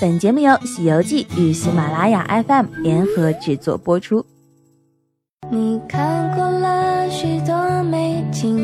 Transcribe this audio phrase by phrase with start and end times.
[0.00, 4.24] 本节目由《西游记》与喜马拉雅 FM 联合制作播出。
[5.50, 8.56] 你看过了许多美景，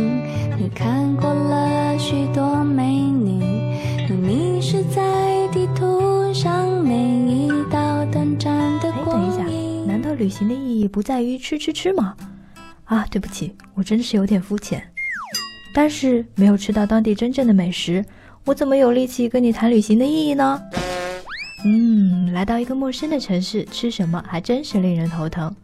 [0.58, 3.76] 你看过了许多美女，
[4.08, 9.86] 你迷失在地图上每一道短暂的哎，光等一下，阴。
[9.86, 12.16] 难道旅行的意义不在于吃吃吃吗？
[12.84, 14.82] 啊，对不起，我真是有点肤浅。
[15.74, 18.02] 但是没有吃到当地真正的美食，
[18.46, 20.62] 我怎么有力气跟你谈旅行的意义呢？
[21.64, 25.54] 嗯，来到一个陌生的城市，吃什么还真是令人头疼。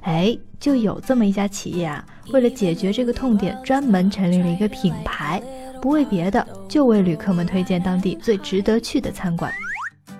[0.00, 5.40] 哎，就有这么一家企业啊，为了解决这个痛点，专门成立了一个品牌，
[5.80, 9.52] 不为别的，就为旅客们推荐当地最值得去的餐馆。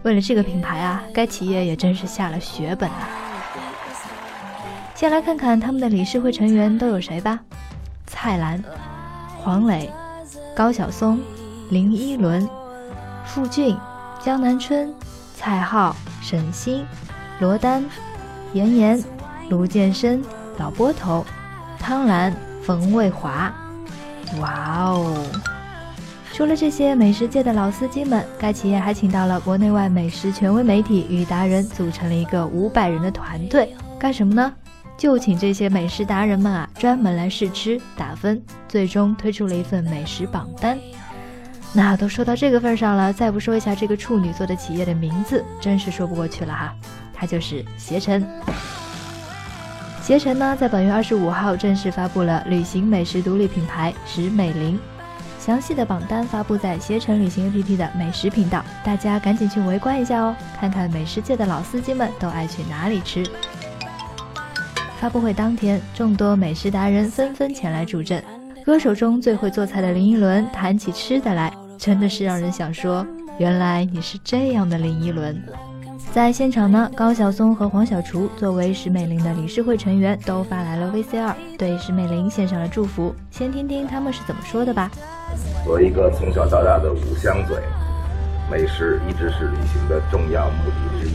[0.02, 3.08] 为了这个品牌啊，该企业也真是下了血本啊。
[4.94, 7.40] 先来看看他们的理事会成员都有谁吧：
[8.06, 8.62] 蔡澜、
[9.38, 9.90] 黄磊、
[10.54, 11.18] 高晓松、
[11.70, 12.48] 林依轮、
[13.24, 13.76] 傅俊、
[14.24, 14.90] 江南春、
[15.36, 16.82] 蔡浩、沈星、
[17.40, 17.84] 罗丹、
[18.54, 19.04] 严严、
[19.50, 20.24] 卢建生、
[20.56, 21.22] 老波头、
[21.78, 23.54] 汤兰、冯卫华。
[24.40, 25.14] 哇哦！
[26.32, 34.50] 除了这些美食界的老司机们，该企业还请到了国内外美食权威媒体与达人，组成了一个五百人的团队，干什么呢？
[34.96, 40.78] 就请这些美食达人们啊，专门来试吃、打分，最终推出了一份美食榜单。
[41.76, 46.72] 那都说到这个份上了，再不说一下这个处女座的企业的名字，真是说不过去了哈。
[47.12, 48.24] 它就是携程。
[50.00, 54.78] 携程呢，在本月二十五号正式发布了旅行美食独立品牌食美林。
[55.40, 63.26] 详细的榜单发布在携程旅行 APP 的美食频道，大家赶紧去围观一下哦，看看美食界的老司机们都爱去哪里吃。
[65.00, 68.22] 发布会当天，众多美食达人纷纷前来助阵。
[68.64, 71.52] 歌手中最会做菜的林依轮谈起吃的来，
[71.84, 75.38] 真的是让人想说，原来你是这样的林依轮。
[76.14, 83.14] 在现场呢，高晓松和黄小厨作为石美玲的理事会成员，都发来了 VCR，对石美玲献上了祝福。
[83.30, 84.90] 先听听他们是怎么说的吧。
[85.62, 87.58] 作为一个从小到大的五香嘴，
[88.50, 91.12] 美食一直是旅行的重要目的之一。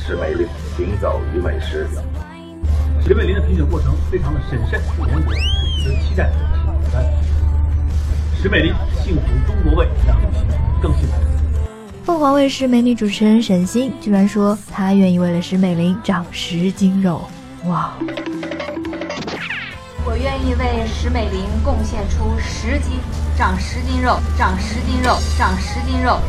[0.00, 0.48] 石美玲
[0.78, 1.86] 行走于美食，
[3.06, 5.34] 石美玲的评选过程非常的审慎严格，
[5.84, 6.32] 值得期待。
[6.90, 7.04] 三，
[8.40, 8.72] 石美林
[9.02, 10.46] 幸福中国味，让旅行
[10.80, 11.14] 更幸福。
[12.04, 17.28] 凤凰卫视美女主持人沈星居然说，她愿意为了石美玲长十斤肉。
[17.64, 17.94] 哇！
[20.06, 23.00] 我愿意为石美玲贡献出十斤，
[23.36, 26.20] 长十斤肉，长十斤肉，长十斤肉，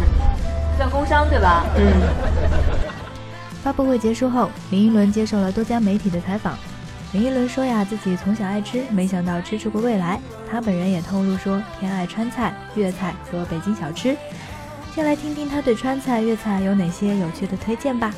[0.77, 1.63] 算工伤对吧？
[1.77, 1.93] 嗯。
[3.61, 6.57] 发布会结束后，林依轮接受了多家媒体的采访。
[7.11, 10.19] 林依轮说呀，自己从小爱吃，没想到吃出个未来。
[10.47, 14.15] 她本人也透露说，偏爱川菜、粤菜和北京小吃。
[14.93, 18.13] 先来听听她对川菜、粤菜有哪些有趣的推荐吧。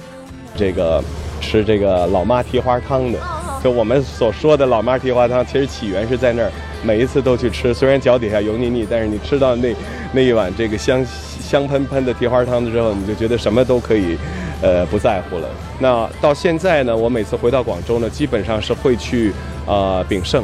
[0.58, 1.02] 这个
[1.40, 3.20] 吃这个老妈蹄花汤的，
[3.64, 6.52] 就我们所说的老妈蹄花汤，其实起源是在那儿。
[6.84, 9.74] 每一次都去吃，虽然脚底下油腻腻，但是你吃到那
[10.12, 11.06] 那一碗这个香
[11.40, 14.18] 香喷喷的蹄花汤的时候，你就觉得什么都可以，
[14.62, 15.50] 呃，不在乎了。
[15.80, 19.34] 那到现在呢，我每次回到广州呢，基本上是会去
[19.66, 20.44] 呃炳胜，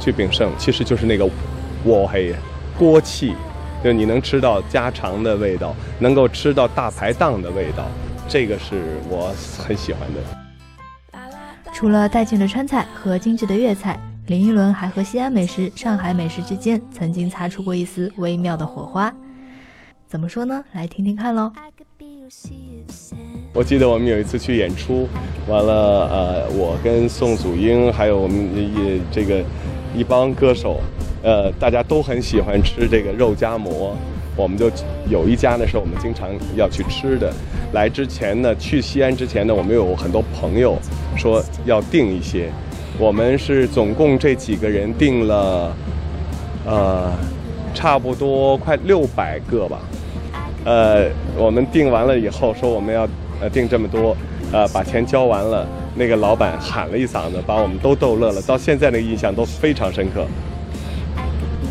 [0.00, 1.28] 去炳胜，其实就是那个
[1.84, 2.34] 锅黑
[2.76, 3.34] 锅气，
[3.84, 7.86] 就你能吃到家常的味道，能够吃到大排档的味道，
[8.28, 10.20] 这个是我很喜欢的。
[11.72, 19.12] 除了带劲的川菜和精致的粤菜，林依轮还和西安美食、上海美食之间曾经擦出过一丝微妙的火花。
[20.06, 20.64] 怎么说呢？
[20.72, 21.50] 来听听看喽。
[23.54, 25.06] 我记得我们有一次去演出，
[25.46, 29.44] 完了，呃，我跟宋祖英还有我们也这个
[29.94, 30.80] 一帮歌手，
[31.22, 33.94] 呃，大家都很喜欢吃这个肉夹馍，
[34.36, 34.70] 我们就
[35.10, 37.30] 有一家呢是我们经常要去吃的。
[37.74, 40.78] 来之前呢，去西安之前呢，我们有很多朋友
[41.14, 42.48] 说要订一些，
[42.98, 45.76] 我们是总共这几个人订了，
[46.64, 47.12] 呃，
[47.74, 49.78] 差不多快六百个吧。
[50.64, 53.06] 呃，我们订完了以后说我们要
[53.42, 54.16] 呃订这么多，
[54.52, 55.66] 呃，把钱交完了，
[55.96, 60.24] 那个老板喊了一嗓子，把我们都逗乐了，到现在那个印象都非常深刻。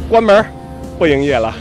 [0.10, 0.46] 关门，
[1.00, 1.54] 不营业了，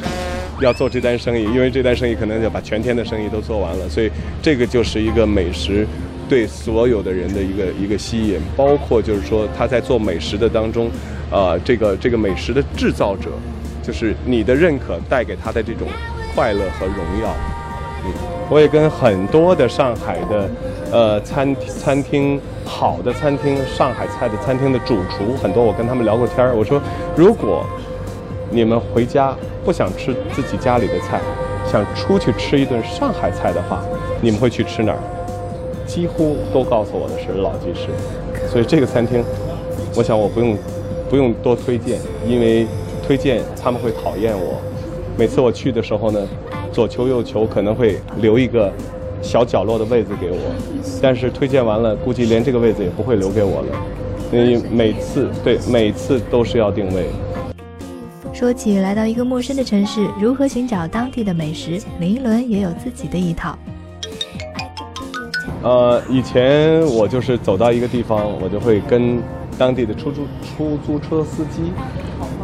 [0.61, 4.11] 要做这单生意，因为这单生意可能要把全天的生意都做完了，所以
[4.43, 5.87] 这个就是一个美食
[6.29, 10.91] 对所有的人的一个一个吸引，包括就是说他在做美食的当中，
[11.31, 13.31] 呃，这个这个美食的制造者，
[13.83, 15.87] 就是你的认可带给他的这种。
[16.33, 17.35] 快乐和荣耀，
[18.49, 20.49] 我也跟很多的上海的，
[20.91, 26.55] 呃，餐餐厅好的餐厅，上海菜的餐厅的主厨，很多我跟他们聊过天儿。
[26.55, 26.81] 我说，
[27.17, 27.65] 如果
[28.51, 31.21] 你们回家不想吃自己家里的菜，
[31.71, 33.81] 想出去吃一顿上海菜的话，
[34.21, 34.99] 你们会去吃哪儿？
[35.87, 37.89] 几乎都告诉我的是老鸡翅，
[38.49, 39.25] 所以这个餐厅，
[39.97, 40.57] 我想我不用
[41.09, 42.67] 不用多推荐，因为
[43.07, 44.61] 推荐他们会讨厌我。
[45.17, 46.21] 每次我去的时候呢，
[46.73, 48.73] 左求右求，可能会留一个
[49.23, 50.39] 小角落的位子给我，
[51.03, 53.69] 但是推荐完了，估计连这个位子也不会留给我了。
[54.33, 57.07] 因为每次对每次都是要定位。
[58.33, 63.59] 说起来到一个陌生的城市，如何寻找当地的美食，林依轮也有自己的一套。
[65.63, 69.21] 呃，以前我就是走到一个地方，我就会跟
[69.59, 70.23] 当地的出租
[70.57, 71.73] 出租车司机，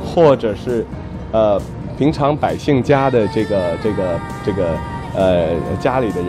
[0.05, 0.85] 或者是
[1.33, 1.59] 呃
[1.99, 4.69] 平常百姓家的这个这个这个
[5.15, 5.49] 呃
[5.81, 6.29] 家里的人，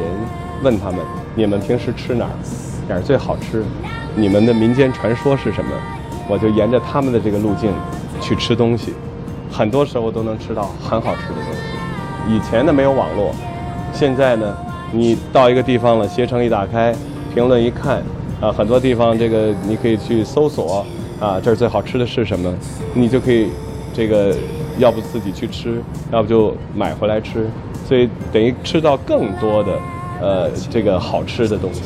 [0.64, 1.00] 问他们：
[1.36, 2.32] 你们平时吃哪儿？
[2.88, 3.64] 哪儿最好吃？
[4.16, 5.72] 你们的民间传说是什么？
[6.30, 7.72] 我就沿着他们的这个路径
[8.22, 8.94] 去吃东西，
[9.52, 12.34] 很多时候都能吃到很好吃的东西。
[12.34, 13.34] 以前呢没有网络，
[13.94, 14.56] 现在呢。
[14.94, 16.96] 你到一个地方了，携程一打开，
[17.34, 18.02] 评论一看，
[18.40, 20.86] 啊，很多地方这个你可以去搜索，
[21.20, 22.50] 啊，这儿最好吃的是什么，
[22.94, 23.50] 你就可以，
[23.94, 24.34] 这个
[24.78, 25.82] 要不自己去吃，
[26.12, 27.50] 要不就买回来吃，
[27.86, 29.80] 所以等于吃到更多的，
[30.22, 31.82] 呃，这个好吃的东西。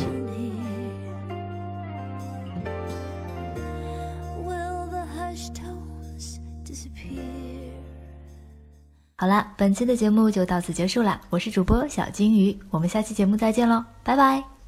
[9.15, 11.21] 好了，本期的节目就到此结束了。
[11.29, 14.61] 我是主播小金鱼，我们下期节目再见喽，拜拜。